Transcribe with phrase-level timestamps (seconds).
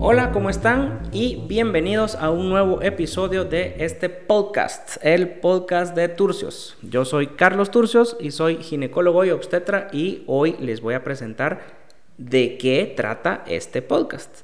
[0.00, 1.02] Hola, ¿cómo están?
[1.12, 6.76] Y bienvenidos a un nuevo episodio de este podcast, el podcast de Turcios.
[6.82, 11.60] Yo soy Carlos Turcios y soy ginecólogo y obstetra y hoy les voy a presentar
[12.16, 14.40] de qué trata este podcast.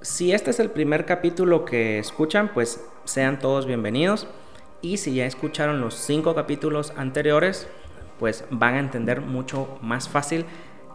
[0.00, 4.26] Si este es el primer capítulo que escuchan, pues sean todos bienvenidos.
[4.80, 7.68] Y si ya escucharon los cinco capítulos anteriores,
[8.18, 10.44] pues van a entender mucho más fácil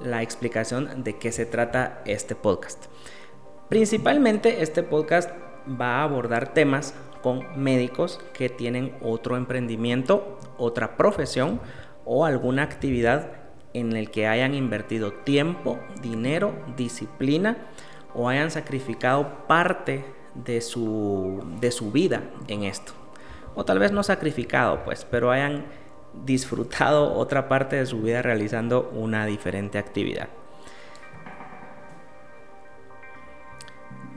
[0.02, 2.86] la explicación de qué se trata este podcast.
[3.70, 5.30] Principalmente este podcast
[5.70, 11.62] va a abordar temas con médicos que tienen otro emprendimiento, otra profesión
[12.06, 13.32] o alguna actividad
[13.74, 17.58] en el que hayan invertido tiempo, dinero, disciplina
[18.14, 20.06] o hayan sacrificado parte
[20.36, 22.94] de su, de su vida en esto.
[23.56, 25.66] O tal vez no sacrificado, pues, pero hayan
[26.26, 30.30] disfrutado otra parte de su vida realizando una diferente actividad.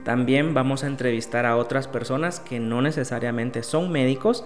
[0.03, 4.45] También vamos a entrevistar a otras personas que no necesariamente son médicos,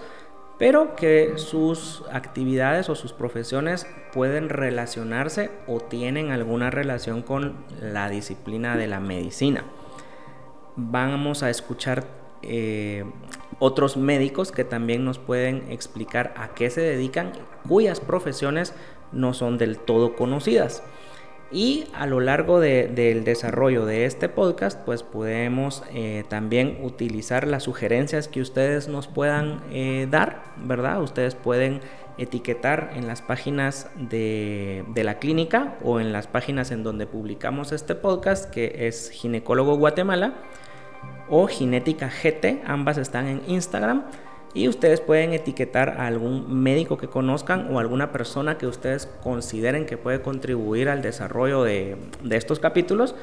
[0.58, 8.08] pero que sus actividades o sus profesiones pueden relacionarse o tienen alguna relación con la
[8.08, 9.64] disciplina de la medicina.
[10.74, 12.06] Vamos a escuchar
[12.42, 13.04] eh,
[13.58, 17.32] otros médicos que también nos pueden explicar a qué se dedican,
[17.68, 18.74] cuyas profesiones
[19.12, 20.82] no son del todo conocidas.
[21.52, 27.64] Y a lo largo del desarrollo de este podcast, pues podemos eh, también utilizar las
[27.64, 31.02] sugerencias que ustedes nos puedan eh, dar, ¿verdad?
[31.02, 31.80] Ustedes pueden
[32.16, 37.72] etiquetar en las páginas de, de, la clínica o en las páginas en donde publicamos
[37.72, 40.34] este podcast, que es Ginecólogo Guatemala
[41.28, 44.04] o Genética GT, ambas están en Instagram.
[44.54, 49.86] Y ustedes pueden etiquetar a algún médico que conozcan o alguna persona que ustedes consideren
[49.86, 51.96] que puede contribuir al desarrollo de,
[52.30, 53.14] estos capítulos.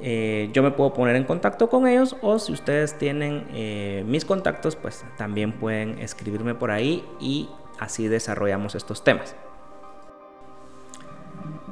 [0.00, 4.24] Eh, yo me puedo poner en contacto con ellos o si ustedes tienen eh, mis
[4.24, 9.36] contactos, pues también pueden escribirme por ahí y así desarrollamos estos temas.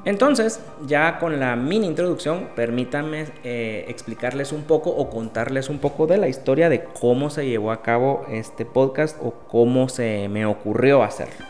[0.04, 6.08] Entonces, ya con la mini introducción, permítanme eh, explicarles un poco o contarles un poco
[6.08, 10.44] de la historia de cómo se llevó a cabo este podcast o cómo se me
[10.44, 11.46] ocurrió hacerlo.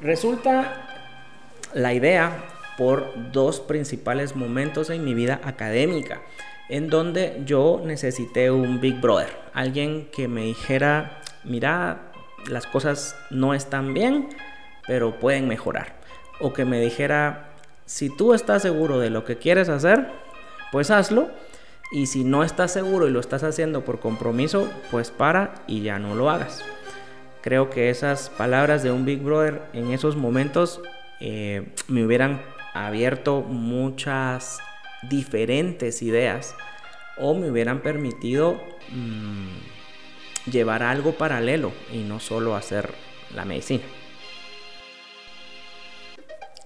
[0.00, 0.86] Resulta
[1.74, 2.44] la idea
[2.78, 6.22] por dos principales momentos en mi vida académica,
[6.68, 12.12] en donde yo necesité un Big Brother, alguien que me dijera, mira,
[12.48, 14.28] las cosas no están bien,
[14.86, 15.99] pero pueden mejorar
[16.40, 17.50] o que me dijera,
[17.86, 20.08] si tú estás seguro de lo que quieres hacer,
[20.72, 21.28] pues hazlo.
[21.92, 25.98] Y si no estás seguro y lo estás haciendo por compromiso, pues para y ya
[25.98, 26.64] no lo hagas.
[27.42, 30.80] Creo que esas palabras de un Big Brother en esos momentos
[31.20, 32.42] eh, me hubieran
[32.74, 34.60] abierto muchas
[35.02, 36.54] diferentes ideas
[37.16, 42.92] o me hubieran permitido mm, llevar algo paralelo y no solo hacer
[43.34, 43.82] la medicina.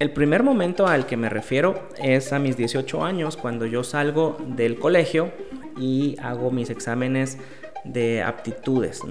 [0.00, 4.36] El primer momento al que me refiero es a mis 18 años, cuando yo salgo
[4.44, 5.30] del colegio
[5.78, 7.38] y hago mis exámenes
[7.84, 9.02] de aptitudes.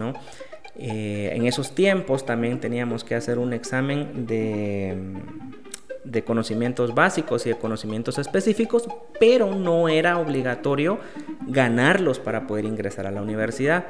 [0.75, 7.55] Eh, en esos tiempos también teníamos que hacer un examen de conocimientos básicos y de
[7.55, 8.88] conocimientos específicos,
[9.19, 11.00] pero no era obligatorio
[11.47, 13.85] ganarlos para poder ingresar a la universidad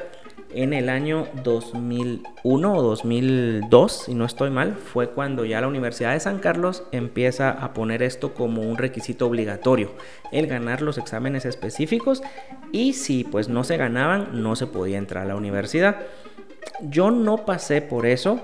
[0.56, 6.14] en el año 2001 o 2002, si no estoy mal, fue cuando ya la Universidad
[6.14, 9.91] de San Carlos empieza a poner esto como un requisito obligatorio,
[10.31, 12.22] el ganar los exámenes específicos
[12.72, 15.97] y si pues no se ganaban no se podía entrar a la universidad.
[16.81, 18.41] Yo no pasé por eso,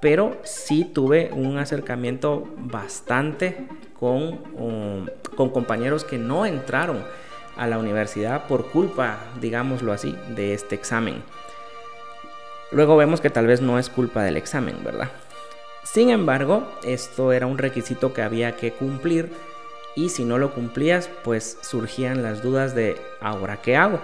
[0.00, 3.56] pero sí tuve un acercamiento bastante
[3.98, 5.06] con, um,
[5.36, 7.04] con compañeros que no entraron
[7.60, 11.22] a la universidad por culpa, digámoslo así, de este examen.
[12.72, 15.10] Luego vemos que tal vez no es culpa del examen, ¿verdad?
[15.84, 19.30] Sin embargo, esto era un requisito que había que cumplir
[19.94, 24.00] y si no lo cumplías, pues surgían las dudas de ¿ahora qué hago?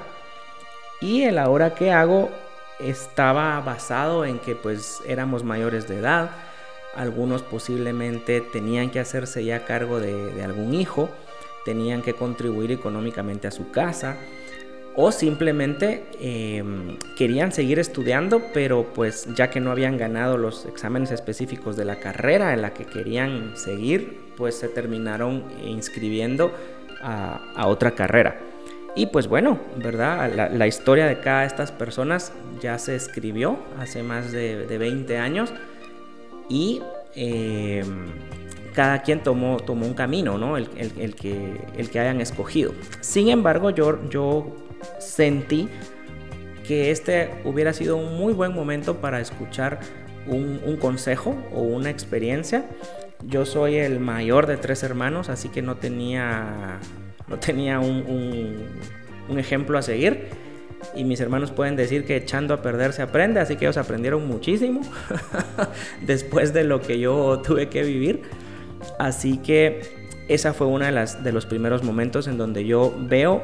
[1.01, 2.29] Y el ahora qué hago
[2.79, 6.29] estaba basado en que pues éramos mayores de edad,
[6.95, 11.09] algunos posiblemente tenían que hacerse ya cargo de, de algún hijo,
[11.67, 14.17] tenían que contribuir económicamente a su casa,
[14.95, 21.11] o simplemente em, querían seguir estudiando, pero pues ya que no habían ganado los exámenes
[21.11, 26.51] específicos de la carrera en la que querían seguir, pues se terminaron inscribiendo
[27.03, 28.39] a, otra carrera.
[28.95, 30.33] Y pues bueno, ¿verdad?
[30.51, 32.33] La, historia de cada de estas personas
[32.63, 35.53] ya se escribió hace más de, de 20 años
[36.49, 36.81] y
[37.15, 38.07] em,
[38.77, 40.59] cada quien tomó, tomó un camino, ¿no?
[40.59, 42.75] El, que, el que hayan escogido.
[43.01, 44.55] Sin embargo, yo, yo
[44.99, 45.71] sentí
[46.69, 49.81] que este hubiera sido un muy buen momento para escuchar
[50.27, 52.67] un, consejo o una experiencia.
[53.27, 56.79] Yo soy el mayor de tres hermanos, así que no tenía,
[57.29, 58.69] no tenía un,
[59.27, 60.29] un ejemplo a seguir
[60.95, 64.29] y mis hermanos pueden decir que echando a perder se aprende, así que ellos aprendieron
[64.29, 64.83] muchísimo
[66.03, 68.46] después de lo que yo tuve que vivir.
[68.99, 69.81] Así que
[70.29, 73.43] esa fue una de, las, de los primeros momentos en donde yo veo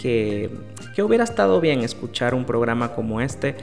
[0.00, 0.50] que,
[0.94, 3.56] que hubiera estado bien escuchar un programa como este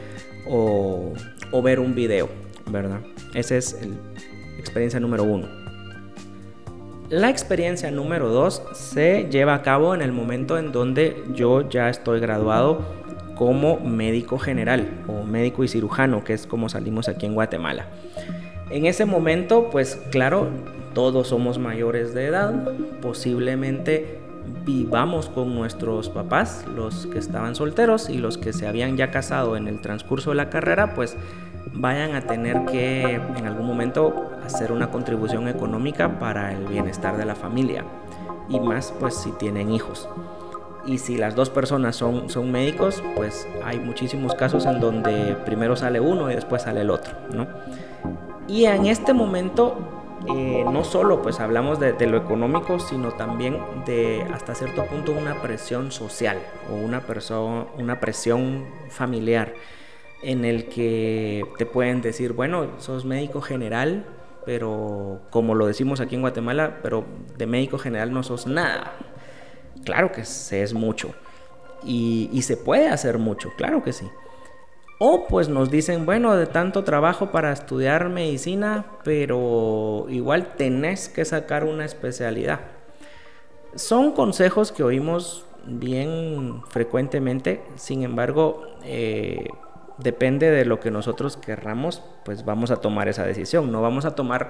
[0.48, 1.14] o,
[1.52, 2.30] o ver un video,
[2.68, 3.00] ¿verdad?
[3.34, 5.48] Esa es la experiencia número uno.
[7.10, 11.90] La experiencia número dos se lleva a cabo en el momento en donde yo ya
[11.90, 12.86] estoy graduado
[13.36, 17.88] como médico general o médico y cirujano, que es como salimos aquí en Guatemala.
[18.72, 20.48] En ese momento, pues claro,
[20.94, 22.54] todos somos mayores de edad,
[23.02, 24.20] posiblemente
[24.66, 29.58] vivamos con nuestros papás, los que estaban solteros y los que se habían ya casado
[29.58, 31.18] en el transcurso de la carrera, pues
[31.74, 37.26] vayan a tener que en algún momento hacer una contribución económica para el bienestar de
[37.26, 37.84] la familia
[38.48, 40.08] y más pues si tienen hijos.
[40.86, 45.76] Y si las dos personas son, son médicos, pues hay muchísimos casos en donde primero
[45.76, 47.48] sale uno y después sale el otro, ¿no?
[48.52, 49.78] Y en este momento
[50.28, 55.42] eh, no solo pues hablamos de, lo económico, sino también de hasta cierto punto una
[55.42, 56.38] presión social
[56.70, 57.02] o una,
[57.78, 59.54] una presión familiar
[60.22, 64.06] en el que te pueden decir, bueno, sos médico general,
[64.46, 67.06] pero como lo decimos aquí en Guatemala, pero
[67.38, 68.92] de médico general no sos nada.
[69.86, 71.16] Claro que se es mucho.
[71.86, 74.10] Y, y se puede hacer mucho, claro que sí.
[75.04, 81.26] O pues nos dicen, bueno, de tanto trabajo para estudiar medicina, pero igual tenés que
[81.26, 82.60] sacar una especialidad.
[83.74, 89.48] Son consejos que oímos bien frecuentemente, sin embargo, eh,
[89.98, 93.72] depende de lo que nosotros querramos, pues vamos a tomar esa decisión.
[93.72, 94.50] No vamos a tomar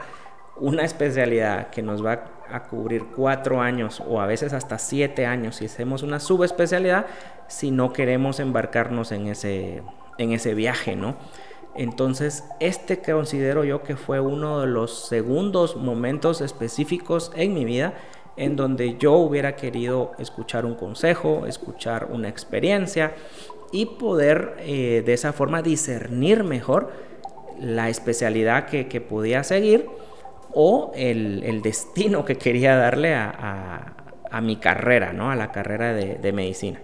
[0.58, 5.56] una especialidad que nos va a cubrir cuatro años o a veces hasta siete años
[5.56, 7.06] si hacemos una subespecialidad
[7.48, 9.82] si no queremos embarcarnos en ese
[10.22, 11.16] en ese viaje, ¿no?
[11.76, 17.94] Entonces, este considero yo que fue uno de los segundos momentos específicos en mi vida
[18.36, 23.14] en donde yo hubiera querido escuchar un consejo, escuchar una experiencia
[23.72, 26.92] y poder eh, de esa forma discernir mejor
[27.60, 29.88] la especialidad que, podía seguir
[30.54, 33.96] o el, destino que quería darle a,
[34.42, 35.30] mi carrera, ¿no?
[35.30, 36.80] a la carrera de medicina.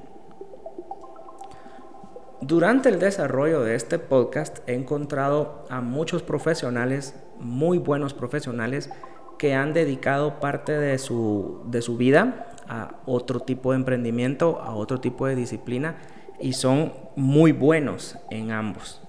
[2.41, 8.91] Durante el desarrollo de este podcast he encontrado a muchos profesionales, muy buenos profesionales,
[9.39, 14.75] que han dedicado parte de su, de su vida a otro tipo de emprendimiento, a
[14.75, 15.97] otro tipo de disciplina
[16.39, 19.01] y son muy buenos en ambos.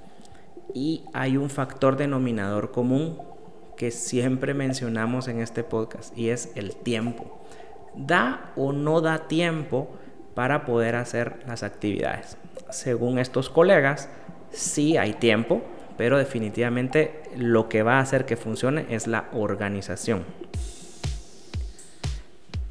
[0.73, 3.19] Y hay un factor denominador común
[3.77, 7.43] que siempre mencionamos en este podcast y es el tiempo.
[7.95, 9.91] ¿Da o no da tiempo
[10.35, 12.39] para poder hacer las actividades?
[12.71, 14.09] Según estos colegas,
[14.51, 15.63] sí hay tiempo,
[15.97, 20.25] pero definitivamente lo que va a hacer que funcione es la organización.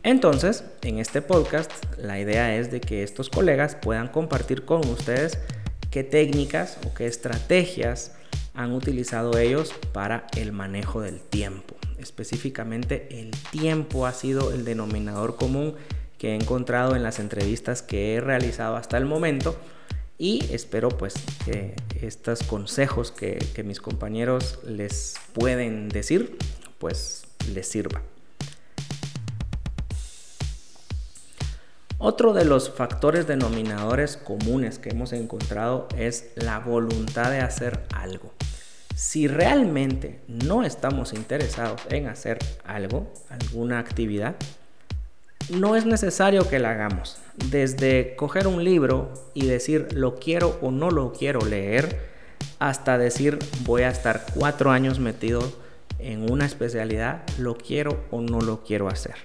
[0.04, 5.38] Entonces, en este podcast, la idea es de que estos colegas puedan compartir con ustedes
[5.92, 8.16] qué técnicas o qué estrategias
[8.54, 11.76] han utilizado ellos para el manejo del tiempo.
[12.00, 15.76] Específicamente, el tiempo ha sido el denominador común
[16.18, 19.58] que he encontrado en las entrevistas que he realizado hasta el momento
[20.18, 21.14] y espero pues
[21.46, 26.38] que estos consejos que, mis compañeros les pueden decir
[26.80, 28.02] pues les sirva.
[32.00, 38.32] Otro de los factores denominadores comunes que hemos encontrado es la voluntad de hacer algo.
[38.96, 44.36] Si realmente no estamos interesados en hacer algo, alguna actividad,
[45.50, 47.18] no es necesario que la hagamos.
[47.50, 52.18] Desde coger un libro y decir lo quiero o no lo quiero leer,
[52.60, 55.42] hasta decir voy a estar cuatro años metido
[56.00, 59.16] en una especialidad, lo quiero o no lo quiero hacer.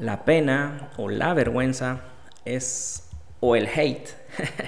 [0.00, 2.00] La pena o la vergüenza
[2.44, 3.08] es,
[3.40, 4.08] o el hate,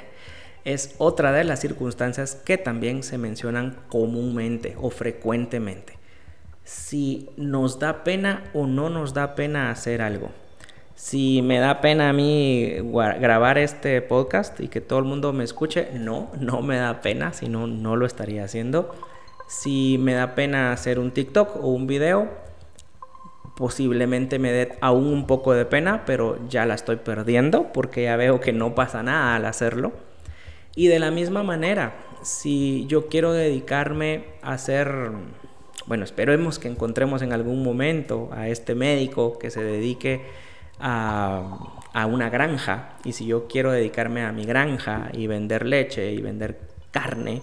[0.65, 6.04] es otra de las circunstancias que también se mencionan comúnmente o frecuentemente
[6.65, 10.31] si nos da pena o no nos da pena hacer algo.
[10.97, 12.73] Si me da pena a mí
[13.21, 17.33] grabar este podcast y que todo el mundo me escuche, no, no me da pena,
[17.33, 18.95] si no, no lo estaría haciendo.
[19.47, 22.29] Si me da pena hacer un TikTok o un video,
[23.57, 28.17] posiblemente me dé aún un poco de pena, pero ya la estoy perdiendo porque ya
[28.17, 29.93] veo que no pasa nada al hacerlo.
[30.77, 35.11] Y de la misma manera, si yo quiero dedicarme a hacer,
[35.87, 40.23] bueno, esperemos que encontremos en algún momento a este médico que se dedique
[40.81, 46.13] a, a una granja, y si yo quiero dedicarme a mi granja y vender leche
[46.13, 46.59] y vender
[46.91, 47.43] carne,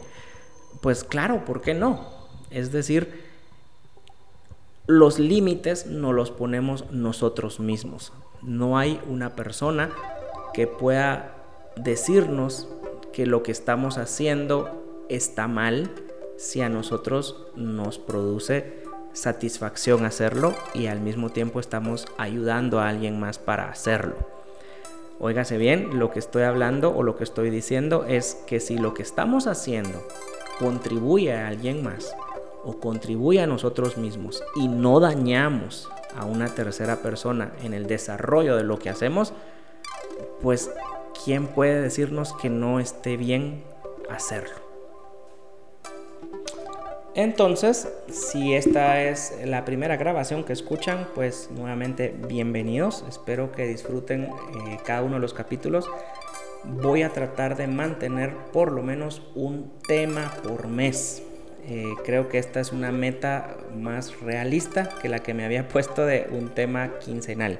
[0.81, 2.07] pues claro, ¿por qué no?
[2.49, 3.29] Es decir,
[4.87, 8.11] los límites no los ponemos nosotros mismos.
[8.41, 9.91] No hay una persona
[10.53, 11.35] que pueda
[11.75, 12.67] decirnos
[13.13, 15.91] que lo que estamos haciendo está mal
[16.41, 18.81] si a nosotros nos produce
[19.13, 24.15] satisfacción hacerlo y al mismo tiempo estamos ayudando a alguien más para hacerlo.
[25.19, 28.95] Óigase bien, lo que estoy hablando o lo que estoy diciendo es que si lo
[28.95, 30.03] que estamos haciendo
[30.57, 32.11] contribuye a alguien más
[32.63, 38.55] o contribuye a nosotros mismos y no dañamos a una tercera persona en el desarrollo
[38.55, 39.31] de lo que hacemos,
[40.41, 40.71] pues
[41.23, 43.63] ¿quién puede decirnos que no esté bien
[44.09, 44.60] hacerlo?
[47.13, 53.03] Entonces, si esta es la primera grabación que escuchan, pues nuevamente bienvenidos.
[53.09, 55.89] Espero que disfruten eh, cada uno de los capítulos.
[56.63, 61.21] Voy a tratar de mantener por lo menos un tema por mes.
[61.67, 66.05] Eh, creo que esta es una meta más realista que la que me había puesto
[66.05, 67.59] de un tema quincenal.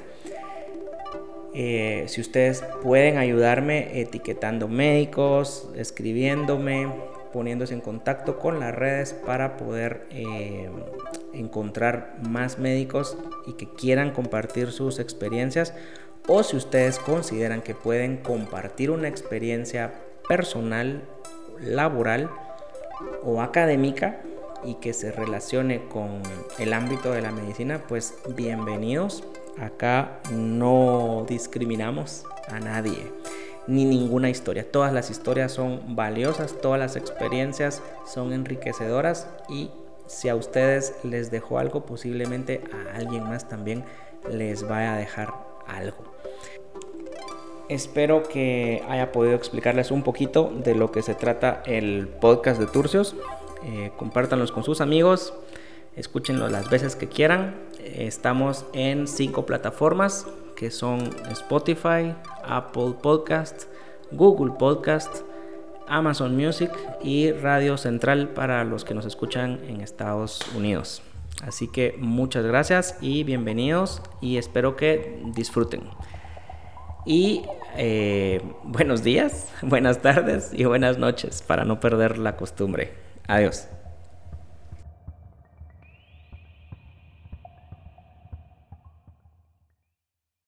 [1.54, 6.88] Eh, si ustedes pueden ayudarme etiquetando médicos, escribiéndome,
[7.32, 10.70] poniéndose en contacto con las redes para poder eh,
[11.34, 15.74] encontrar más médicos y que quieran compartir sus experiencias
[16.28, 19.94] o si ustedes consideran que pueden compartir una experiencia
[20.28, 21.02] personal,
[21.60, 22.30] laboral
[23.24, 24.22] o académica
[24.64, 26.22] y que se relacione con
[26.60, 29.24] el ámbito de la medicina, pues bienvenidos.
[29.60, 33.12] Acá no discriminamos a nadie
[33.68, 34.70] ni ninguna historia.
[34.70, 39.70] Todas las historias son valiosas, todas las experiencias son enriquecedoras y
[40.08, 43.84] si a ustedes les dejó algo, posiblemente a alguien más también
[44.30, 45.34] les vaya a dejar
[45.68, 46.04] algo.
[47.70, 52.68] Espero que haya podido explicarles un poquito de lo que se trata el podcast de
[52.68, 53.16] Turcios.
[53.64, 55.34] Eh, compártanlos con sus amigos,
[55.96, 57.56] escúchenlo las veces que quieran.
[57.80, 60.28] Estamos en cinco plataformas
[60.58, 62.14] que son Spotify,
[62.46, 63.64] Apple Podcast,
[64.12, 65.24] Google Podcast,
[65.88, 66.72] Amazon Music
[67.04, 71.02] y Radio Central para los que nos escuchan en Estados Unidos.
[71.46, 75.82] Así que muchas gracias y bienvenidos y espero que disfruten.
[77.06, 77.44] Y
[77.76, 82.94] eh, buenos días, buenas tardes y buenas noches para no perder la costumbre.
[83.28, 83.68] Adiós.